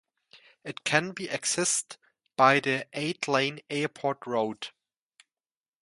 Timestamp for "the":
2.59-2.87